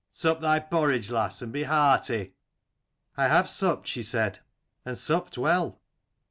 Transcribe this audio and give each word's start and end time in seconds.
Sup 0.11 0.39
thy 0.41 0.57
porridge, 0.59 1.11
lass, 1.11 1.43
and 1.43 1.53
be 1.53 1.61
hearty."" 1.61 2.33
I 3.17 3.27
have 3.27 3.47
supped," 3.47 3.85
she 3.85 4.01
said," 4.01 4.39
and 4.83 4.97
supped 4.97 5.37
well." 5.37 5.79